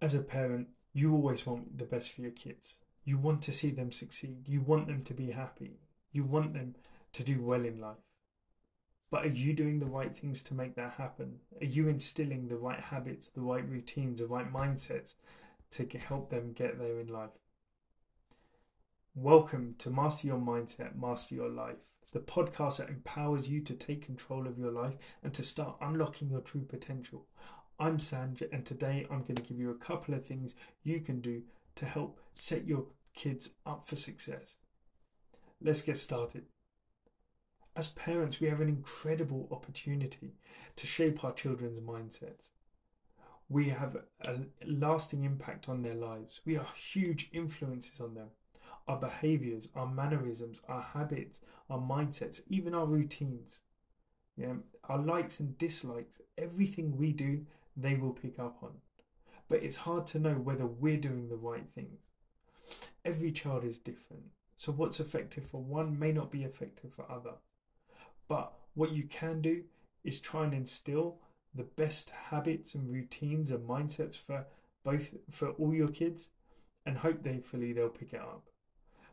as 0.00 0.14
a 0.14 0.20
parent, 0.20 0.68
you 0.92 1.12
always 1.12 1.46
want 1.46 1.76
the 1.76 1.84
best 1.84 2.12
for 2.12 2.22
your 2.22 2.30
kids. 2.30 2.78
You 3.04 3.18
want 3.18 3.42
to 3.42 3.52
see 3.52 3.70
them 3.70 3.92
succeed. 3.92 4.48
You 4.48 4.62
want 4.62 4.86
them 4.86 5.02
to 5.04 5.14
be 5.14 5.30
happy. 5.30 5.78
You 6.12 6.24
want 6.24 6.54
them 6.54 6.74
to 7.12 7.22
do 7.22 7.42
well 7.42 7.64
in 7.64 7.80
life. 7.80 7.96
But 9.10 9.26
are 9.26 9.28
you 9.28 9.52
doing 9.52 9.78
the 9.78 9.86
right 9.86 10.16
things 10.16 10.42
to 10.44 10.54
make 10.54 10.74
that 10.76 10.92
happen? 10.92 11.40
Are 11.60 11.66
you 11.66 11.88
instilling 11.88 12.48
the 12.48 12.56
right 12.56 12.80
habits, 12.80 13.28
the 13.28 13.40
right 13.40 13.68
routines, 13.68 14.20
the 14.20 14.26
right 14.26 14.50
mindsets 14.50 15.14
to 15.72 15.86
help 15.98 16.30
them 16.30 16.52
get 16.52 16.78
there 16.78 17.00
in 17.00 17.08
life? 17.08 17.30
Welcome 19.14 19.74
to 19.78 19.90
Master 19.90 20.28
Your 20.28 20.38
Mindset, 20.38 20.96
Master 20.96 21.34
Your 21.34 21.48
Life, 21.48 21.78
the 22.12 22.20
podcast 22.20 22.78
that 22.78 22.88
empowers 22.88 23.48
you 23.48 23.60
to 23.62 23.74
take 23.74 24.06
control 24.06 24.46
of 24.46 24.58
your 24.58 24.70
life 24.70 24.94
and 25.22 25.34
to 25.34 25.42
start 25.42 25.76
unlocking 25.80 26.30
your 26.30 26.40
true 26.40 26.62
potential. 26.62 27.26
I'm 27.80 27.96
Sanj, 27.96 28.42
and 28.52 28.66
today 28.66 29.06
I'm 29.10 29.22
going 29.22 29.36
to 29.36 29.42
give 29.42 29.58
you 29.58 29.70
a 29.70 29.74
couple 29.74 30.12
of 30.12 30.26
things 30.26 30.54
you 30.82 31.00
can 31.00 31.22
do 31.22 31.40
to 31.76 31.86
help 31.86 32.20
set 32.34 32.66
your 32.66 32.84
kids 33.14 33.48
up 33.64 33.86
for 33.86 33.96
success. 33.96 34.56
Let's 35.62 35.80
get 35.80 35.96
started. 35.96 36.44
As 37.74 37.88
parents, 37.88 38.38
we 38.38 38.48
have 38.48 38.60
an 38.60 38.68
incredible 38.68 39.48
opportunity 39.50 40.34
to 40.76 40.86
shape 40.86 41.24
our 41.24 41.32
children's 41.32 41.80
mindsets. 41.80 42.50
We 43.48 43.70
have 43.70 43.96
a 44.26 44.40
lasting 44.66 45.24
impact 45.24 45.66
on 45.66 45.80
their 45.80 45.94
lives. 45.94 46.42
We 46.44 46.58
are 46.58 46.66
huge 46.92 47.30
influences 47.32 47.98
on 47.98 48.12
them. 48.12 48.28
Our 48.88 48.98
behaviors, 48.98 49.68
our 49.74 49.86
mannerisms, 49.86 50.60
our 50.68 50.82
habits, 50.82 51.40
our 51.70 51.78
mindsets, 51.78 52.42
even 52.46 52.74
our 52.74 52.84
routines. 52.86 53.60
Yeah, 54.36 54.54
our 54.84 54.98
likes 54.98 55.40
and 55.40 55.56
dislikes, 55.56 56.20
everything 56.36 56.98
we 56.98 57.12
do 57.12 57.46
they 57.82 57.94
will 57.94 58.12
pick 58.12 58.38
up 58.38 58.58
on. 58.62 58.72
But 59.48 59.62
it's 59.62 59.76
hard 59.76 60.06
to 60.08 60.18
know 60.18 60.34
whether 60.34 60.66
we're 60.66 60.96
doing 60.96 61.28
the 61.28 61.36
right 61.36 61.66
things. 61.74 62.00
Every 63.04 63.32
child 63.32 63.64
is 63.64 63.78
different. 63.78 64.24
So 64.56 64.72
what's 64.72 65.00
effective 65.00 65.44
for 65.50 65.60
one 65.60 65.98
may 65.98 66.12
not 66.12 66.30
be 66.30 66.44
effective 66.44 66.92
for 66.92 67.10
other. 67.10 67.34
But 68.28 68.52
what 68.74 68.92
you 68.92 69.04
can 69.04 69.40
do 69.40 69.62
is 70.04 70.20
try 70.20 70.44
and 70.44 70.54
instill 70.54 71.18
the 71.54 71.64
best 71.64 72.10
habits 72.10 72.74
and 72.74 72.92
routines 72.92 73.50
and 73.50 73.68
mindsets 73.68 74.16
for 74.16 74.46
both 74.84 75.10
for 75.30 75.50
all 75.50 75.74
your 75.74 75.88
kids 75.88 76.28
and 76.86 76.98
hope 76.98 77.26
hopefully 77.26 77.72
they'll 77.72 77.88
pick 77.88 78.12
it 78.12 78.20
up. 78.20 78.44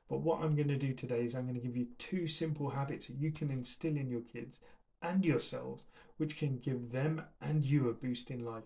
But 0.09 0.21
what 0.21 0.41
I'm 0.41 0.55
going 0.55 0.69
to 0.69 0.77
do 0.77 0.93
today 0.93 1.25
is 1.25 1.35
I'm 1.35 1.43
going 1.47 1.59
to 1.59 1.65
give 1.65 1.75
you 1.75 1.87
two 1.97 2.27
simple 2.27 2.69
habits 2.69 3.07
that 3.07 3.17
you 3.17 3.31
can 3.31 3.51
instill 3.51 3.97
in 3.97 4.09
your 4.09 4.21
kids 4.21 4.59
and 5.01 5.25
yourselves, 5.25 5.85
which 6.17 6.37
can 6.37 6.57
give 6.57 6.91
them 6.91 7.21
and 7.41 7.63
you 7.65 7.89
a 7.89 7.93
boost 7.93 8.31
in 8.31 8.43
life. 8.43 8.63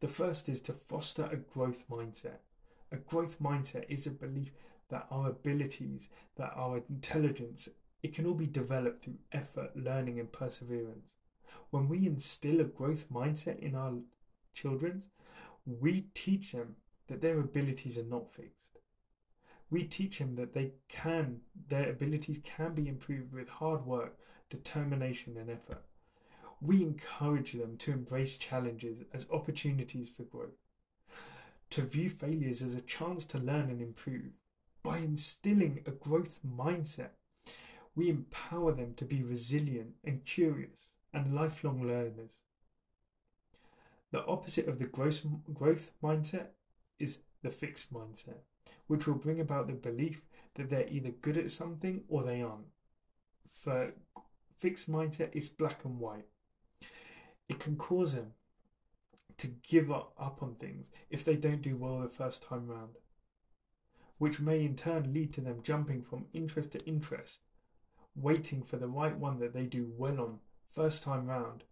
The 0.00 0.08
first 0.08 0.48
is 0.48 0.60
to 0.62 0.72
foster 0.72 1.24
a 1.24 1.36
growth 1.36 1.84
mindset. 1.90 2.38
A 2.92 2.96
growth 2.96 3.40
mindset 3.40 3.86
is 3.88 4.06
a 4.06 4.10
belief 4.10 4.52
that 4.88 5.06
our 5.10 5.30
abilities, 5.30 6.08
that 6.36 6.52
our 6.54 6.82
intelligence, 6.88 7.68
it 8.02 8.14
can 8.14 8.26
all 8.26 8.34
be 8.34 8.46
developed 8.46 9.04
through 9.04 9.18
effort, 9.32 9.76
learning, 9.76 10.20
and 10.20 10.30
perseverance. 10.30 11.12
When 11.70 11.88
we 11.88 12.06
instill 12.06 12.60
a 12.60 12.64
growth 12.64 13.10
mindset 13.10 13.58
in 13.58 13.74
our 13.74 13.94
children, 14.54 15.02
we 15.64 16.06
teach 16.14 16.52
them 16.52 16.76
that 17.08 17.20
their 17.20 17.40
abilities 17.40 17.98
are 17.98 18.04
not 18.04 18.32
fixed. 18.32 18.75
We 19.70 19.84
teach 19.84 20.18
them 20.18 20.36
that 20.36 20.54
they 20.54 20.72
can, 20.88 21.40
their 21.68 21.90
abilities 21.90 22.40
can 22.44 22.74
be 22.74 22.88
improved 22.88 23.32
with 23.32 23.48
hard 23.48 23.84
work, 23.84 24.16
determination, 24.48 25.36
and 25.36 25.50
effort. 25.50 25.84
We 26.60 26.82
encourage 26.82 27.52
them 27.52 27.76
to 27.78 27.92
embrace 27.92 28.36
challenges 28.36 29.02
as 29.12 29.26
opportunities 29.30 30.08
for 30.08 30.22
growth, 30.22 30.62
to 31.70 31.82
view 31.82 32.08
failures 32.08 32.62
as 32.62 32.74
a 32.74 32.80
chance 32.80 33.24
to 33.24 33.38
learn 33.38 33.68
and 33.70 33.82
improve. 33.82 34.32
By 34.82 34.98
instilling 34.98 35.82
a 35.84 35.90
growth 35.90 36.38
mindset, 36.46 37.10
we 37.96 38.08
empower 38.08 38.72
them 38.72 38.94
to 38.94 39.04
be 39.04 39.22
resilient 39.22 39.94
and 40.04 40.24
curious 40.24 40.86
and 41.12 41.34
lifelong 41.34 41.82
learners. 41.82 42.40
The 44.12 44.24
opposite 44.24 44.68
of 44.68 44.78
the 44.78 44.86
growth 44.86 45.90
mindset 46.02 46.48
is 47.00 47.18
the 47.42 47.50
fixed 47.50 47.92
mindset, 47.92 48.42
which 48.86 49.06
will 49.06 49.14
bring 49.14 49.40
about 49.40 49.66
the 49.66 49.72
belief 49.72 50.22
that 50.54 50.70
they're 50.70 50.88
either 50.88 51.10
good 51.10 51.36
at 51.36 51.50
something 51.50 52.02
or 52.08 52.22
they 52.22 52.42
aren't. 52.42 52.66
For 53.52 53.92
fixed 54.56 54.90
mindset 54.90 55.34
is 55.34 55.48
black 55.48 55.84
and 55.84 55.98
white. 55.98 56.26
It 57.48 57.58
can 57.58 57.76
cause 57.76 58.14
them 58.14 58.32
to 59.38 59.48
give 59.68 59.90
up, 59.90 60.12
up 60.18 60.42
on 60.42 60.54
things 60.54 60.90
if 61.10 61.24
they 61.24 61.36
don't 61.36 61.62
do 61.62 61.76
well 61.76 62.00
the 62.00 62.08
first 62.08 62.42
time 62.42 62.66
round, 62.66 62.96
which 64.18 64.40
may 64.40 64.64
in 64.64 64.74
turn 64.74 65.12
lead 65.12 65.32
to 65.34 65.40
them 65.40 65.60
jumping 65.62 66.02
from 66.02 66.26
interest 66.32 66.72
to 66.72 66.84
interest, 66.86 67.40
waiting 68.14 68.62
for 68.62 68.78
the 68.78 68.88
right 68.88 69.16
one 69.16 69.38
that 69.38 69.52
they 69.52 69.64
do 69.64 69.92
well 69.96 70.20
on 70.20 70.38
first 70.72 71.02
time 71.02 71.26
round. 71.26 71.64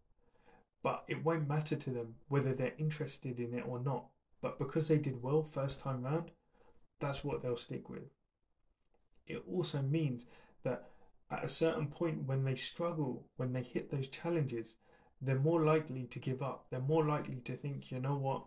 But 0.82 1.04
it 1.08 1.24
won't 1.24 1.48
matter 1.48 1.76
to 1.76 1.90
them 1.90 2.16
whether 2.28 2.52
they're 2.52 2.74
interested 2.76 3.40
in 3.40 3.54
it 3.54 3.64
or 3.66 3.78
not. 3.78 4.04
But 4.42 4.58
because 4.58 4.88
they 4.88 4.98
did 4.98 5.22
well 5.22 5.42
first 5.42 5.80
time 5.80 6.02
round, 6.02 6.30
that's 7.00 7.24
what 7.24 7.42
they'll 7.42 7.56
stick 7.56 7.88
with. 7.88 8.04
It 9.26 9.42
also 9.50 9.82
means 9.82 10.26
that 10.62 10.90
at 11.30 11.44
a 11.44 11.48
certain 11.48 11.88
point 11.88 12.26
when 12.26 12.44
they 12.44 12.54
struggle, 12.54 13.24
when 13.36 13.52
they 13.52 13.62
hit 13.62 13.90
those 13.90 14.08
challenges, 14.08 14.76
they're 15.20 15.38
more 15.38 15.64
likely 15.64 16.04
to 16.04 16.18
give 16.18 16.42
up. 16.42 16.66
They're 16.70 16.80
more 16.80 17.04
likely 17.04 17.36
to 17.44 17.56
think, 17.56 17.90
you 17.90 17.98
know 17.98 18.16
what, 18.16 18.44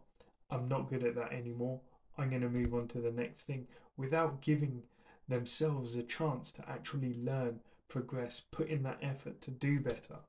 I'm 0.50 0.68
not 0.68 0.90
good 0.90 1.04
at 1.04 1.16
that 1.16 1.34
anymore. 1.34 1.82
I'm 2.18 2.30
going 2.30 2.42
to 2.42 2.50
move 2.50 2.74
on 2.74 2.88
to 2.90 3.00
the 3.00 3.12
next 3.12 3.44
thing 3.44 3.68
without 3.96 4.42
giving 4.42 4.84
themselves 5.28 5.96
a 5.96 6.04
chance 6.04 6.52
to 6.52 6.70
actually 6.70 7.16
learn, 7.16 7.60
progress, 7.90 8.42
put 8.52 8.70
in 8.70 8.84
that 8.84 9.00
effort 9.02 9.42
to 9.42 9.52
do 9.52 9.80
better. 9.80 10.20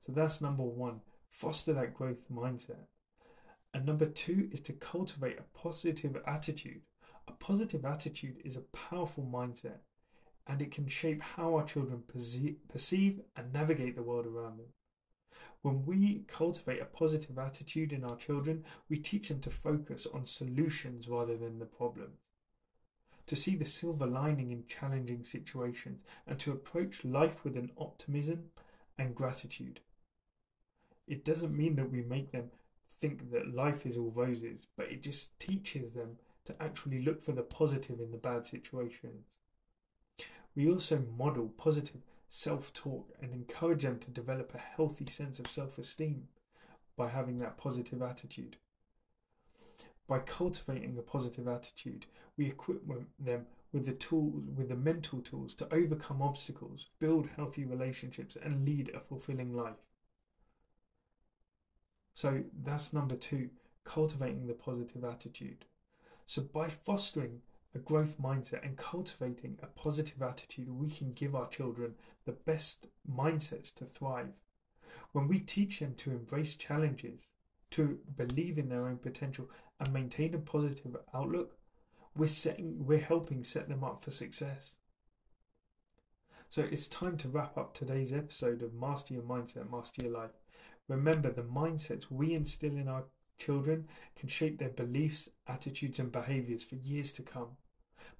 So 0.00 0.12
that's 0.12 0.40
number 0.40 0.62
one 0.62 1.00
foster 1.30 1.72
that 1.74 1.94
growth 1.94 2.30
mindset. 2.32 2.86
And 3.72 3.86
number 3.86 4.06
two 4.06 4.48
is 4.50 4.60
to 4.60 4.72
cultivate 4.72 5.38
a 5.38 5.58
positive 5.58 6.16
attitude. 6.26 6.82
A 7.28 7.32
positive 7.32 7.84
attitude 7.84 8.40
is 8.44 8.56
a 8.56 8.62
powerful 8.76 9.24
mindset 9.24 9.78
and 10.46 10.60
it 10.60 10.72
can 10.72 10.88
shape 10.88 11.22
how 11.22 11.54
our 11.54 11.64
children 11.64 12.02
perceive 12.68 13.20
and 13.36 13.52
navigate 13.52 13.94
the 13.94 14.02
world 14.02 14.26
around 14.26 14.58
them. 14.58 14.66
When 15.62 15.84
we 15.86 16.24
cultivate 16.26 16.80
a 16.80 16.86
positive 16.86 17.38
attitude 17.38 17.92
in 17.92 18.02
our 18.02 18.16
children, 18.16 18.64
we 18.88 18.98
teach 18.98 19.28
them 19.28 19.40
to 19.42 19.50
focus 19.50 20.06
on 20.12 20.26
solutions 20.26 21.08
rather 21.08 21.36
than 21.36 21.58
the 21.58 21.66
problems, 21.66 22.18
to 23.26 23.36
see 23.36 23.54
the 23.54 23.64
silver 23.64 24.06
lining 24.06 24.50
in 24.50 24.66
challenging 24.66 25.22
situations, 25.22 26.00
and 26.26 26.38
to 26.40 26.50
approach 26.50 27.04
life 27.04 27.44
with 27.44 27.56
an 27.56 27.70
optimism 27.78 28.50
and 28.98 29.14
gratitude. 29.14 29.80
It 31.06 31.24
doesn't 31.24 31.56
mean 31.56 31.76
that 31.76 31.92
we 31.92 32.02
make 32.02 32.32
them 32.32 32.50
think 33.00 33.30
that 33.32 33.54
life 33.54 33.86
is 33.86 33.96
all 33.96 34.12
roses, 34.14 34.66
but 34.76 34.90
it 34.90 35.02
just 35.02 35.38
teaches 35.38 35.92
them 35.92 36.16
to 36.44 36.62
actually 36.62 37.02
look 37.02 37.22
for 37.22 37.32
the 37.32 37.42
positive 37.42 38.00
in 38.00 38.10
the 38.10 38.18
bad 38.18 38.46
situations. 38.46 39.26
We 40.54 40.70
also 40.70 41.02
model 41.16 41.48
positive 41.56 42.02
self 42.28 42.72
talk 42.72 43.12
and 43.20 43.32
encourage 43.32 43.82
them 43.82 43.98
to 44.00 44.10
develop 44.10 44.54
a 44.54 44.58
healthy 44.58 45.06
sense 45.06 45.38
of 45.38 45.50
self 45.50 45.78
esteem 45.78 46.28
by 46.96 47.08
having 47.08 47.38
that 47.38 47.56
positive 47.56 48.02
attitude. 48.02 48.56
By 50.06 50.18
cultivating 50.20 50.98
a 50.98 51.02
positive 51.02 51.46
attitude, 51.46 52.06
we 52.36 52.46
equip 52.46 52.82
them 53.18 53.46
with 53.72 53.86
the 53.86 53.92
tools, 53.92 54.42
with 54.56 54.68
the 54.68 54.76
mental 54.76 55.20
tools 55.20 55.54
to 55.54 55.72
overcome 55.72 56.20
obstacles, 56.20 56.86
build 56.98 57.28
healthy 57.36 57.64
relationships, 57.64 58.36
and 58.42 58.64
lead 58.64 58.90
a 58.94 59.00
fulfilling 59.00 59.54
life. 59.54 59.78
So 62.20 62.42
that's 62.66 62.92
number 62.92 63.16
two, 63.16 63.48
cultivating 63.84 64.46
the 64.46 64.52
positive 64.52 65.04
attitude. 65.04 65.64
So 66.26 66.42
by 66.42 66.68
fostering 66.68 67.40
a 67.74 67.78
growth 67.78 68.20
mindset 68.20 68.62
and 68.62 68.76
cultivating 68.76 69.56
a 69.62 69.68
positive 69.68 70.20
attitude, 70.20 70.68
we 70.68 70.90
can 70.90 71.14
give 71.14 71.34
our 71.34 71.48
children 71.48 71.94
the 72.26 72.32
best 72.32 72.88
mindsets 73.10 73.74
to 73.76 73.86
thrive. 73.86 74.34
When 75.12 75.28
we 75.28 75.38
teach 75.38 75.80
them 75.80 75.94
to 75.94 76.10
embrace 76.10 76.56
challenges, 76.56 77.28
to 77.70 77.98
believe 78.18 78.58
in 78.58 78.68
their 78.68 78.86
own 78.86 78.98
potential, 78.98 79.48
and 79.80 79.90
maintain 79.90 80.34
a 80.34 80.38
positive 80.38 80.94
outlook, 81.14 81.56
we're 82.14 82.26
setting, 82.26 82.84
we're 82.84 82.98
helping 82.98 83.42
set 83.42 83.66
them 83.66 83.82
up 83.82 84.04
for 84.04 84.10
success. 84.10 84.72
So 86.50 86.68
it's 86.70 86.86
time 86.86 87.16
to 87.16 87.30
wrap 87.30 87.56
up 87.56 87.72
today's 87.72 88.12
episode 88.12 88.60
of 88.60 88.74
Master 88.74 89.14
Your 89.14 89.22
Mindset, 89.22 89.70
Master 89.70 90.02
Your 90.02 90.12
Life. 90.12 90.32
Remember, 90.90 91.30
the 91.30 91.42
mindsets 91.42 92.10
we 92.10 92.34
instill 92.34 92.76
in 92.76 92.88
our 92.88 93.04
children 93.38 93.86
can 94.18 94.28
shape 94.28 94.58
their 94.58 94.70
beliefs, 94.70 95.28
attitudes, 95.46 96.00
and 96.00 96.10
behaviors 96.10 96.64
for 96.64 96.74
years 96.74 97.12
to 97.12 97.22
come. 97.22 97.50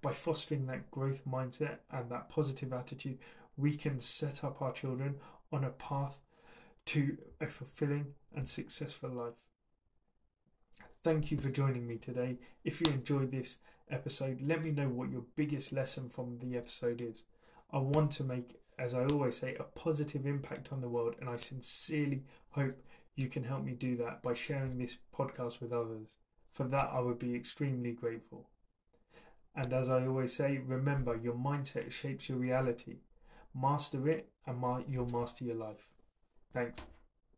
By 0.00 0.12
fostering 0.12 0.66
that 0.66 0.88
growth 0.92 1.22
mindset 1.28 1.78
and 1.90 2.08
that 2.10 2.28
positive 2.28 2.72
attitude, 2.72 3.18
we 3.56 3.76
can 3.76 3.98
set 3.98 4.44
up 4.44 4.62
our 4.62 4.70
children 4.70 5.16
on 5.52 5.64
a 5.64 5.70
path 5.70 6.20
to 6.86 7.18
a 7.40 7.48
fulfilling 7.48 8.14
and 8.36 8.48
successful 8.48 9.10
life. 9.10 9.34
Thank 11.02 11.32
you 11.32 11.38
for 11.38 11.50
joining 11.50 11.88
me 11.88 11.96
today. 11.96 12.38
If 12.62 12.80
you 12.80 12.86
enjoyed 12.92 13.32
this 13.32 13.58
episode, 13.90 14.40
let 14.40 14.62
me 14.62 14.70
know 14.70 14.88
what 14.88 15.10
your 15.10 15.24
biggest 15.34 15.72
lesson 15.72 16.08
from 16.08 16.38
the 16.38 16.56
episode 16.56 17.00
is. 17.00 17.24
I 17.72 17.78
want 17.78 18.12
to 18.12 18.22
make, 18.24 18.60
as 18.80 18.94
I 18.94 19.04
always 19.04 19.36
say, 19.36 19.54
a 19.56 19.64
positive 19.64 20.26
impact 20.26 20.72
on 20.72 20.80
the 20.80 20.88
world, 20.88 21.14
and 21.20 21.28
I 21.28 21.36
sincerely 21.36 22.24
hope 22.50 22.76
you 23.14 23.28
can 23.28 23.44
help 23.44 23.62
me 23.62 23.72
do 23.72 23.96
that 23.98 24.22
by 24.22 24.32
sharing 24.32 24.78
this 24.78 24.96
podcast 25.16 25.60
with 25.60 25.72
others. 25.72 26.16
For 26.50 26.64
that, 26.64 26.90
I 26.92 27.00
would 27.00 27.18
be 27.18 27.34
extremely 27.34 27.92
grateful. 27.92 28.48
And 29.54 29.72
as 29.72 29.88
I 29.88 30.06
always 30.06 30.34
say, 30.34 30.58
remember 30.58 31.16
your 31.16 31.34
mindset 31.34 31.92
shapes 31.92 32.28
your 32.28 32.38
reality. 32.38 32.96
Master 33.54 34.08
it, 34.08 34.30
and 34.46 34.62
you'll 34.88 35.06
master 35.06 35.44
your 35.44 35.56
life. 35.56 35.88
Thanks. 36.54 36.80